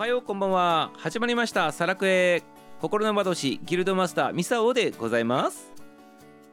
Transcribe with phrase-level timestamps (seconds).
[0.00, 0.92] はようこんばんは。
[0.96, 1.72] 始まりました。
[1.72, 2.42] サラクエ
[2.80, 5.70] 心の窓師ギルドマスターミサオでございます。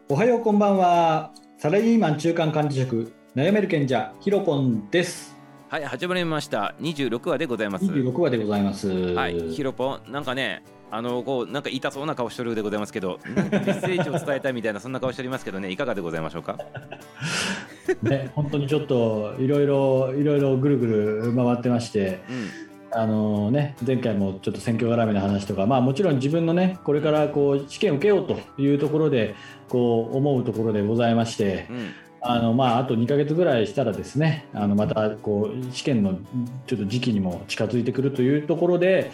[0.10, 1.32] おはようこんばんは。
[1.58, 5.34] サラリーマン中間管理職悩める賢者ひろぽんです。
[5.70, 6.76] はい始まりました。
[6.82, 7.86] 26話でございます。
[7.86, 8.90] 26話でございます。
[9.14, 10.62] はいひろぽんなんかね
[10.92, 16.58] あのこうなんか痛そうな顔してるでございますけどメッセージを伝えたいみたいなそんな顔しておりますけどねいかがでございましょうか？
[18.04, 22.67] ね本当にちょっといろいろいろいろぐるぐる回ってましてうん
[22.98, 29.36] あのね、前回もちょっと選挙絡みの話とか、まあ、もちろん自分のねこれからこう試験を受けようというところで
[29.70, 31.94] こう思うところでございましてうん。
[32.20, 36.18] あの、まあ、あと2ヶ月ぐらいしたらですねあのまたこう試験の
[36.66, 39.12] ちょっと時期にも近づいてくるというところで、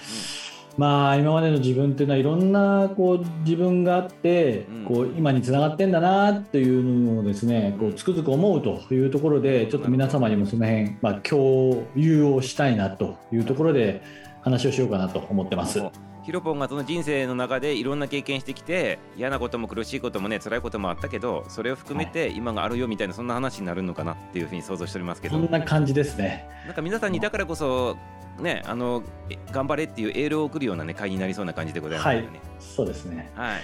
[0.78, 4.84] まあ、今までの自分っていうのはいろんなこう自分があってうん。
[4.84, 14.02] こう今につながってんだなっていうのをですねこうつくづく思うというところでちょっと皆様にもその辺、まあ、共有をしたいなというところで
[14.42, 15.82] 話をしようかなと思ってます。
[16.24, 25.36] ヒロポンがその人生の中でいろんな経験してきて嫌なことも苦しいこともね辛いこともあったけどそれを含めて今があるよみたいなそんな話になるのかなっていうふうに想像しておりますけど。
[25.36, 26.48] そんな感じですね。
[26.66, 27.98] なんか皆さんにだからこそ
[28.40, 32.42] ねあのえ頑張れっていうエールを送るようなね会になりそうな感じでございますよね。
[32.60, 33.32] そうですね。
[33.36, 33.62] はい。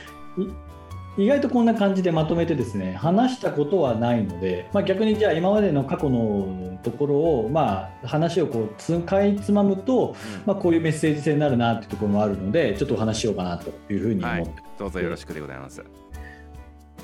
[1.18, 15.84] 意外とこんな感じでまとめてですね話したことはないので、まあ、逆にじゃあ今までの過去のところを、まあ、話をこうつかいつまむと、まあ、こういうメッセージ性になるなっていうところもあるのでちょっとお話ししようかなというふうに思って、どうぞよろしくでございます。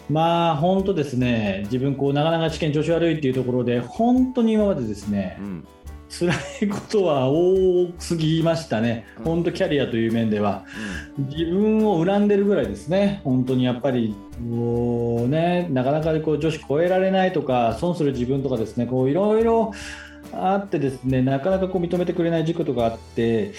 [0.10, 5.68] まあ本当ですね自分こうなかなか試験調子悪いっていうところで本当に今までですねうん。
[6.10, 9.06] 辛いことは多すぎましたね。
[9.20, 9.24] うん。
[9.24, 10.66] 本当キャリアという面では。
[11.18, 14.16] 自分を恨んでるぐらいですね、本当にやっぱり
[14.50, 19.72] こう、ね、なかなかこう女子超えられないとか、損する自分とかですね、こういろいろ
[20.34, 23.54] あってですね、なかなかこう認めてくれない事故とかあって、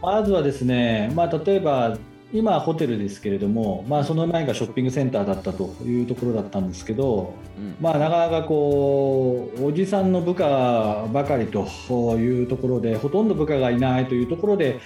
[0.00, 1.96] まずはですね、まあ、例えば
[2.32, 7.64] 今はホテルですけれども、まあ、その前がショッピングセンターだったというところだったんですけど、うん。
[7.64, 7.76] うん。
[7.80, 11.66] まあ、なかなかこうおじさんの部下ばかりと
[12.16, 14.80] いうところでほとんど部下がいないというところで、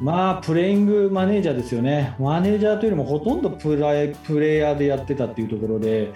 [0.00, 6.12] まあ、プレイングマネージャーですよねマネージャーというよりもほとんどプレイプレイヤーでやってたっていうところで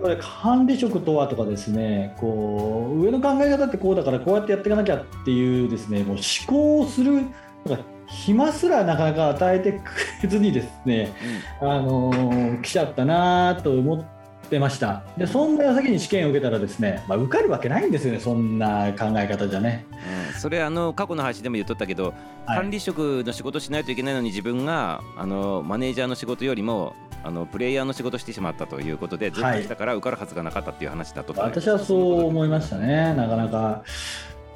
[0.00, 7.22] これ管理職とはとかですねこう上の考え方ってこうだからこうやってやっていかなきゃっていうですねもう思考をする
[7.64, 9.80] なんか暇すらなかなか与えてく
[10.22, 11.12] れずにですね
[11.60, 14.04] あのー来ちゃったなと思っ
[14.50, 15.02] てました。
[15.16, 19.86] でそんな矢先に試験を受けたらですね、まあ、受かるわけないんですよねそんな考え方じゃね、
[20.32, 20.40] うん。
[20.40, 22.14] それあの過去の話でも言っとったけど、
[22.46, 22.58] はい。
[22.58, 26.94] 管理職の仕事しないといけないのに自分があのマネージャーの仕事よりも
[27.24, 33.84] あのプレイヤーの仕事してしまったということでずっと来たから受かるはずがなかったっていう話だとったね私はそう思いましたねなかなか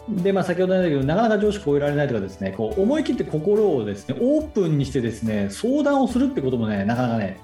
[0.08, 7.40] でまあ先ほど言ったけどなかなか上司超えられないとかですねこう思い切って心をですねオープンにしてですね相談をするってこともねなかなかね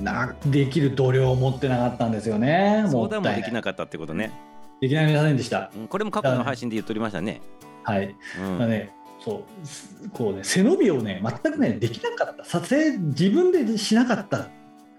[0.00, 2.84] なできる度量を持ってなかったんですよね。
[2.88, 4.32] 相談もできいなかったってことね。
[4.80, 5.70] できないませんでした。
[5.76, 7.40] うんこれも過去の配信で言っておりましたね。
[7.84, 8.14] はい。
[8.40, 8.58] うん。
[8.58, 8.90] まあね、
[9.24, 12.44] そうすこうね背伸びをね全くねできなかった。
[12.44, 14.38] 撮影自分でしなかった。
[14.38, 14.48] っ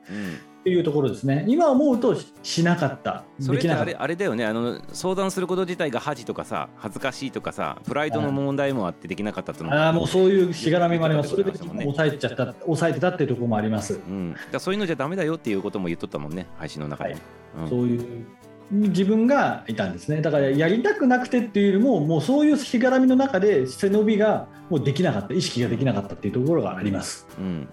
[0.10, 1.46] うんていうところですね。
[1.48, 3.24] 今思うとししなかった。
[3.40, 4.04] それってあれできなかった。
[4.04, 4.46] あれだよね。
[4.48, 9.72] あの相談すること自体が恥とかさ恥ずかしいとかさプライドの問題もあってできなかったっての。
[9.72, 11.30] ああもうそういうしがらみもあります。
[11.30, 16.48] それで抑えちゃった抑えてたっていうところもあります、うん、だそういうのじゃダメだよっていうことも言っとったもんね。
[16.58, 17.22] 配信の中で、はい。
[17.60, 17.70] うん。
[17.70, 18.26] そういう
[18.72, 20.24] 自分がいたんですね。
[20.24, 25.36] だからやりたくなくてっていうよりももうそういうしがらみの中で背伸びがもうできなかった。
[25.36, 27.28] 意識ができなかったっていうところがあります。
[27.38, 27.68] うん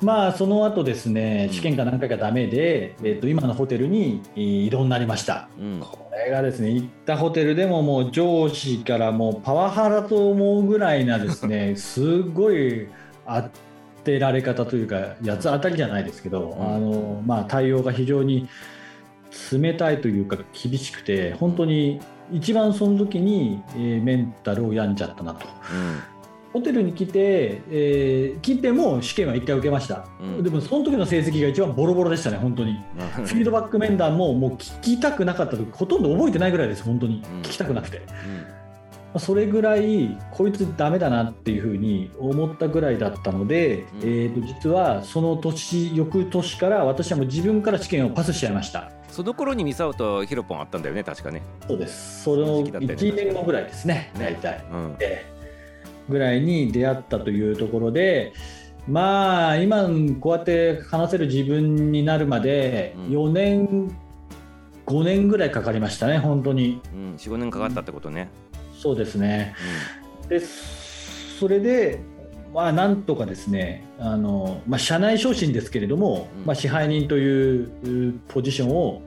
[0.00, 5.48] まあその後ですね試験か何回かダメで、えっと今のホテルにえー移動になりました。
[5.58, 5.80] うん。
[5.80, 12.88] これがですね行ったホテルでももう上司からもうパワハラと思うぐらいなですね すごい
[13.26, 13.44] 当
[14.04, 16.74] てられ方というか八つ当たりじゃないですけど、うん。
[16.74, 18.48] あのまあ、対応が非常に
[19.50, 22.00] 冷たいというか厳しくて本当に
[22.32, 25.46] 一番その時に、えーメンタルを病んじゃったなと。
[26.56, 30.42] ホテルに来て、えー来ても試験は1回受けました、うん。
[30.42, 32.78] でもその時の成績が一番ボロボロでしたね、本当に。
[33.18, 33.26] うん。
[33.26, 37.40] フィードバック面談ももう聞きたくなかった時ほとんど覚えてないぐらいです、本当に、うん。
[37.40, 38.14] 聞きたくなくて、ま
[39.14, 43.98] あそれぐらい、こいつダメだなっていうふうに思ったぐらいだったので、うん。
[44.00, 48.90] えー、と実はその年、翌年から私はもう自分から試験をパスしちゃいました。
[49.10, 51.42] その頃にミサオとヒロポンあったんだよね確かね。
[51.66, 54.20] そうです、その時期だったよね1年後ぐらいですね、ね。
[54.20, 54.64] 大体。
[54.70, 54.96] うん。
[55.00, 55.35] ええ
[56.08, 58.32] ぐらいに出会ったというところで、
[58.88, 59.88] まあ、今、
[60.20, 63.96] こうやって話せる自分になるまでうん4年、
[64.86, 66.80] 5年ぐらいかかりましたね、本当に。
[66.94, 68.28] うん45年かかったってことね
[68.78, 69.54] そうですね。
[70.28, 72.00] でそれで、
[72.54, 77.62] まあ、なんとかですねあの、まあ、社内昇進ですけれども、うんまあ、支配人とい
[78.10, 79.02] うポジションを、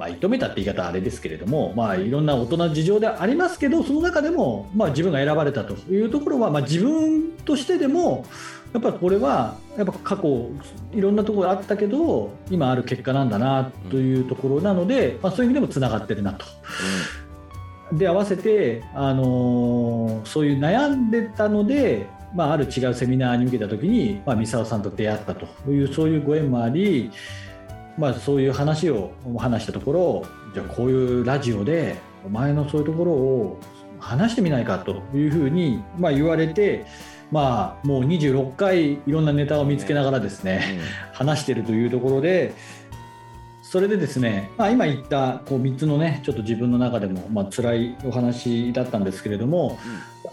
[0.00, 8.24] まあ、射止めたって言い方はあれですけれども、まあ、いろんな大人の事情でありますけどその中でも、まあ、自分が選ばれたというところは、まあ、自分としてでも
[8.72, 10.48] やっぱこれはやっぱ過去
[10.94, 16.46] いろんなところあったけど今ある結果なんだなというところなので、まあ、そういう意味でもつながってるなと。
[17.92, 27.10] で合わせて、あのーそういう悩んでたので、まあ、ある違うセミナーに受けた時に、まあ、三沢さんと出会ったというそういうご縁もあり、
[28.00, 33.60] まあ、そういう話を話したところじゃあこういうラジオでお前のそういうところを
[33.98, 36.86] 話してみないかというふうに、まあ、言われて、
[37.30, 40.80] まあ、もう26回いろんなネタを見つけながらですね、
[41.12, 42.54] 話しているというところで
[43.62, 49.78] それでですね、まあ、今言ったこう3つのねちょっと自分の中でもまあ辛いお話だったんですけれども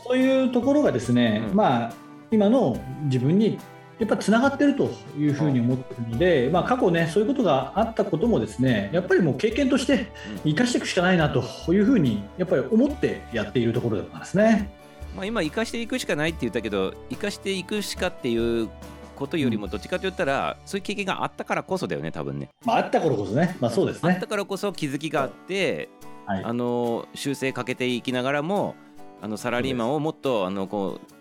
[0.06, 1.56] そういうところがですね、うん。
[1.56, 1.94] まあ
[2.32, 3.60] 今の自分に
[4.00, 10.12] やっぱつながってるというふうに思ってるので、まあ、過去ねそういうことがあったこともですねやっぱりもう経験として
[10.44, 14.70] 生かしていくしかないなというふうにやっぱり思ってやっているところでございますね。
[15.16, 18.70] まあ、今生かしていくしかないって言ったけど生かしていくしかっていう
[19.18, 22.50] ことよりもどっちかと言ったら、そういう経験があったからこそだよね多分ね。
[22.64, 24.14] まあ、あった頃こそね、まあ、そうですね。
[24.14, 24.28] あった。
[24.28, 25.90] からこそ気づきがあって、
[26.28, 26.44] はい。
[26.44, 28.76] あの修正かけていきながらも
[29.22, 31.17] あのサラリーマンをもっとあのこう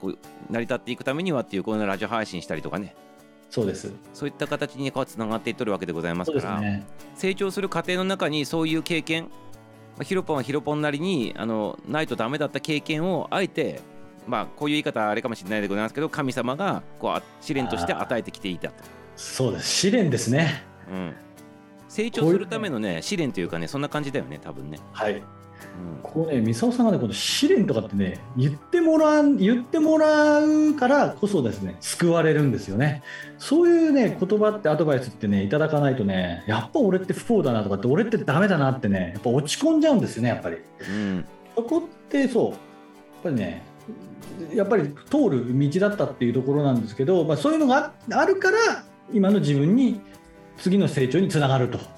[0.00, 0.18] こう
[0.50, 2.94] 成り立っていくためにはっていうこのラジオ配信したりとかね
[3.50, 3.92] そうです。
[4.12, 6.84] そういった形にこうつながっていっとるわけでございますから、ね。
[7.14, 9.28] 成長する過程の中にそういう経験、ま
[10.00, 13.80] あ、ヒロポンはヒロポンなりにあのないとダメだった経験をあえて
[14.26, 18.74] まあこういう言い方はあれかもしれないでございますけど神様がこうあ試練として与えてきていたと、
[19.16, 19.68] そうです。
[19.68, 20.64] 試練ですね。
[20.90, 21.14] うん、
[21.88, 25.22] 成長するためのね試練というかねそんな感じだよね多分ね、はい。
[25.98, 33.02] うんこうね、三沢さんがね、この試練とかってね、言ってもらう、言ってもらうからこそですね、救われるんですよね。
[33.38, 40.56] そういうね、言葉ってアドバイスってね、いただかないとね、やっぱ俺って不幸だなとかって、俺ってダメだなってね、やっぱ落ち込んじゃうんですよね、やっぱり。
[40.88, 41.24] うん
[41.56, 42.58] そこってそう、やっ
[43.22, 43.62] ぱりね、
[44.54, 48.58] やっぱり通る道だったっていうところなんですけど、まあ、そういうのがああるから、
[49.12, 50.00] 今の自分に
[50.58, 51.78] 次の成長につながると。
[51.78, 51.88] そう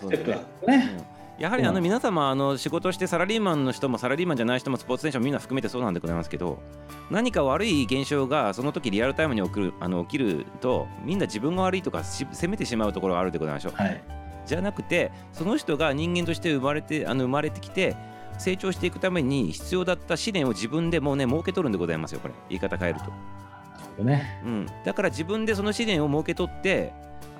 [0.00, 1.11] そうそうそうね。
[1.42, 6.62] やはりあの皆様あの仕事してサラリーマンの人もサラリーマンじゃない人もスポーツ選手もみんな含めてそうなんでございますけど
[7.10, 13.72] 何か悪い現象がその時リアルタイムに起きるあの起きるとみんな自分が悪いとかし責めてしまうところがあるでございましょう。
[13.74, 14.04] はい。
[14.46, 17.96] じゃなくてその人が人間として生まれてあの生まれてきて
[18.38, 22.34] 成長していくために必要だった試練を自分でもうね設け取るんでございますよこれ。
[22.50, 23.00] 言い方変える
[23.98, 24.40] と、ね。
[24.46, 26.92] うん、だから自分でその試練を設け取って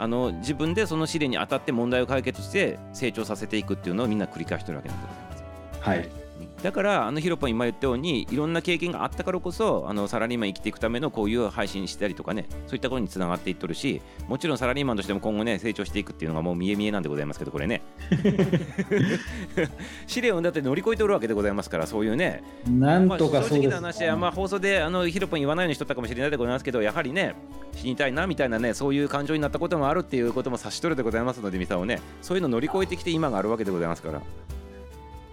[0.02, 5.42] あの自分でその試練に当たって問題を解決して成長させていくっていうのをみんな繰り返してるわけなんでございます
[5.80, 6.22] はい。
[6.62, 17.82] だからあのヒロポン今言ったようにいろんな経験があったからこそあのサラリーマン生きていくためのこういう配信したりとかねそういったことにつながっていっとるしもちろんサラリーマンとしても今後ね成長していくっていうのがもう見え見えなんでございますけどこれね。
[20.06, 22.42] 試練をだって乗り越えておるわけでございますからそういうね。
[22.68, 27.34] なんまあ、正とかそうです、直な話は、まあ、放送であのヒロポン言わないようにしとったかもしれないでございますけどやはりね
[27.74, 32.00] 死にたいなみたいなねそういう感情になったこともあるっていうことも察しとるでございますのでミサをね。
[32.20, 34.22] そういうの乗り越えてきて今があるわけでございますから。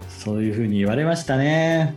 [0.07, 1.95] そういうふうに言われましたね。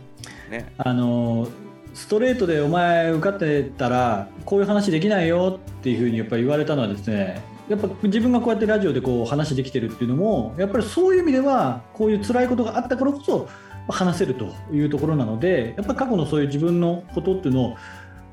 [0.49, 0.71] ね。
[0.77, 1.47] あの
[1.93, 13.47] ストレートでお前受かってたらこういう話できないよっていうふうにやっぱり言われたのはですねやっぱ自分がこうやってラジオでこう話できてるっていうのもやっぱりそういう意味ではこういう辛いことがあったからこそ
[13.87, 17.75] 話せるというところなのでやっぱ過去のそういう自分のことっていうの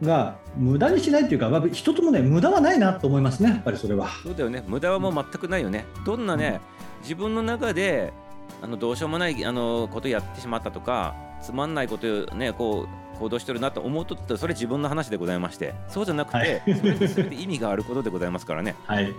[0.02, 4.08] が無駄にしないっていうか、まあ、人ともね無駄はないなと思いますねやっぱりそれは。
[4.22, 4.62] そうだよね。
[4.66, 5.84] 無駄はもう全くないよね。
[6.04, 6.60] どんなね
[7.02, 8.12] 自分の中で
[8.62, 16.62] あのどうしようもないあのことやってしまったとかつまんないことをねこう行動してるなと思うとってそれ自分の話でございましてそうじゃなくて、はい。
[16.74, 18.74] それって全て意味があることでございますからね。
[18.86, 19.14] はい、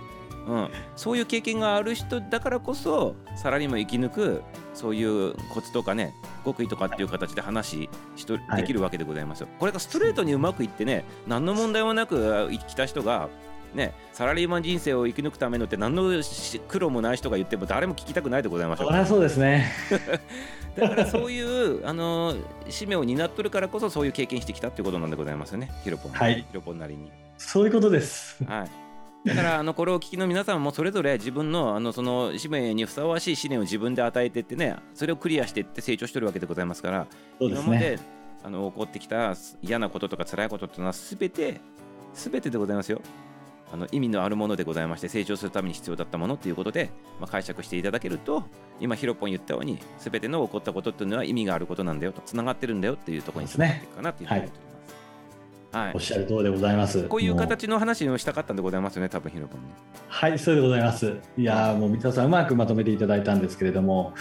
[0.48, 4.42] うん、そういう経験がある人だからこそサラリーマン生き抜く
[4.74, 6.12] そういうコツとかね
[6.44, 8.62] 極意とかっていう形で話しとはい。
[8.62, 9.48] できるわけでございますよ。
[9.60, 13.28] これがストレートにうまくいってね何の問題もなく生きた人が
[13.74, 18.98] ねサラリーマン人生を生き抜くためのって何のし苦労もない人が言っても誰も聞きたくないでございましょうそり。
[18.98, 19.72] ゃそうですね。
[20.76, 22.34] だからそういうあの
[22.68, 27.10] 使命を担っとるからこそそういう経験してきたっていうことなんでございますよねヒロポン、はいヒロポンなりに。
[27.36, 28.42] そういうことです。
[28.44, 28.70] はい。
[29.28, 37.06] だからあのこれをお聞きの皆さんもそれぞれ自分のあのその使命にふさわしい試練を自分で与えていってねそれをクリアしていって成長してるわけでございますからね。
[37.38, 37.98] 今まで
[38.44, 41.60] あの起こってきた嫌なこととか辛いことっていうのは全て
[42.14, 43.00] 全てでございますよ
[43.72, 48.44] あの意味のあるものでございまして成長するために必要だったものということで、まあ、解釈していただけると
[48.80, 54.68] 今ヒロポン言ったように全ての起こったことっていうのは意味があることなんだよとつながってるんだよっていうところにつながっていくかなというふうに思っております。
[54.68, 54.72] はい
[55.94, 57.04] おっしゃる通りでございます。
[57.04, 59.68] こういうも形の話をしたかったんでございますよね、多分ヒロポンね。
[60.06, 61.16] はい、そうでございます。
[61.38, 64.12] いやーもう三田さんうまくまとめていただいたんですけれども、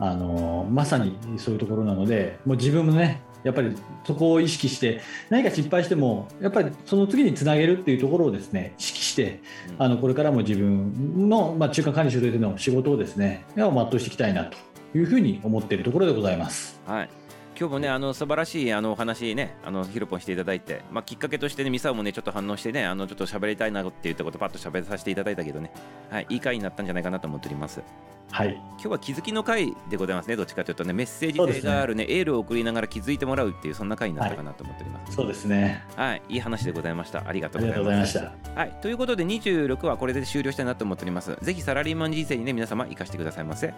[0.00, 5.00] あのーまさにそういうところなので、もう自分もね、やっぱりそこを意識して、
[5.30, 14.56] 何か失敗しても、やっぱりその次につなげるっていうところをですね、意識して、うんあのこれからも自分の、まあ、中間管理所での仕事をですね、を全うしていきたいなと
[14.98, 16.80] いうふうに思っているところでございます。
[16.86, 17.25] はい
[17.58, 25.72] 今日もね、あの素晴らしいあのお話ね、あのヒロポンしていただいて、まあ、きっかけとしてね、ミサオもね、ちょっと反応してね、あのちょっと喋りたいなって言ったこと、パッと喋らさせていただいたけどね、
[26.10, 27.82] はい、いい回になったんじゃないかなと思っております。
[28.30, 35.14] はい、今日は気づきの回でございますね、どっちかというとね、メッセージ性があるね、エールを送りながら気づいてもらうっていう、そんな回になったかなと思っております。
[35.14, 35.82] そうですね。
[35.96, 37.26] はい、いい話でございました。
[37.26, 38.18] ありがとありうございます。
[38.18, 38.60] がとうございました。
[38.60, 41.34] はい、ということで26はこれで終了したいなと思っております。
[41.40, 43.72] ぜひサラリーマン人生にね、皆様生かしてくださいませ。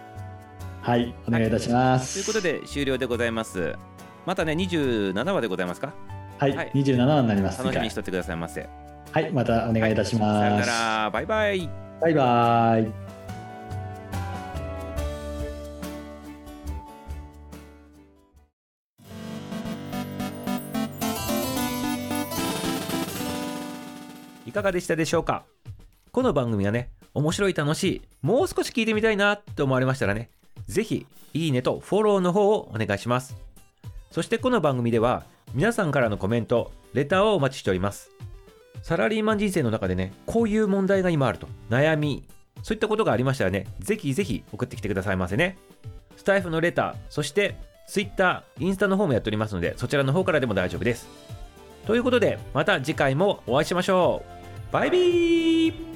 [0.81, 2.15] はい、お願いいたします。
[2.15, 3.75] ということで終了でございます。
[4.25, 5.93] またね、27話でございますか？
[6.39, 7.59] はい、はい27話になります。
[7.59, 8.67] 楽しみにしとってくださいませ。
[9.11, 10.39] はい、またお願いいたします。
[10.39, 11.69] さよなら、バイバイ。
[12.01, 12.87] バイバイ。
[24.47, 25.43] いかがでしたでしょうか？
[26.11, 30.31] この番組がね、面白い、楽しい、もう少し聞いてみたいなって思われましたらね、
[30.69, 33.35] ぜひ、いいねとフォローの方をお願いします。
[34.11, 38.11] そしてこの番組では、皆さんからのコメント、レターをお待ちしております。
[38.83, 42.23] サラリーマン人生の中でね、こういう問題が今あると、悩み、
[42.61, 45.57] そういったことがありましたらね、ぜひぜひ送ってきてくださいませね。
[46.15, 47.55] スタイフのレター、そして
[47.87, 51.07] Twitter、インスタの方もやっておりますので、そちらの方からでも大丈夫です。
[51.87, 54.23] ということで、また次回もお会いしましょ
[54.69, 54.71] う。
[54.71, 55.88] バイビー